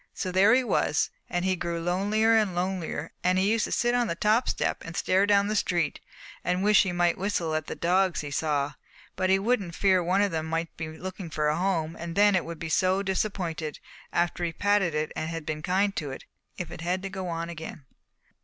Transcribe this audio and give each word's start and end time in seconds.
So 0.15 0.31
there 0.31 0.55
he 0.55 0.63
was; 0.63 1.11
and 1.29 1.45
he 1.45 1.55
grew 1.55 1.79
lonelier 1.79 2.35
and 2.35 2.55
lonelier 2.55 3.11
and 3.23 3.37
he 3.37 3.51
used 3.51 3.65
to 3.65 3.71
sit 3.71 3.93
on 3.93 4.07
the 4.07 4.15
top 4.15 4.49
step 4.49 4.83
and 4.83 4.97
stare 4.97 5.27
down 5.27 5.45
the 5.45 5.55
street 5.55 5.99
and 6.43 6.63
wish 6.63 6.81
he 6.81 6.91
might 6.91 7.19
whistle 7.19 7.53
at 7.53 7.67
the 7.67 7.75
dogs 7.75 8.21
he 8.21 8.31
saw, 8.31 8.73
but 9.15 9.29
he 9.29 9.37
wouldn't 9.37 9.75
for 9.75 9.81
fear 9.81 10.03
one 10.03 10.23
of 10.23 10.31
them 10.31 10.47
might 10.47 10.75
be 10.75 10.87
looking 10.97 11.29
for 11.29 11.49
a 11.49 11.55
home 11.55 11.95
and 11.95 12.15
then 12.15 12.33
it 12.33 12.45
would 12.45 12.57
be 12.57 12.67
so 12.67 13.03
disappointed 13.03 13.77
after 14.11 14.43
he 14.43 14.47
had 14.47 14.57
patted 14.57 14.95
it 14.95 15.11
and 15.15 15.45
been 15.45 15.61
kind 15.61 15.95
to 15.97 16.09
it, 16.09 16.25
if 16.57 16.71
it 16.71 16.81
had 16.81 17.03
to 17.03 17.09
go 17.11 17.27
on 17.27 17.47
again. 17.47 17.85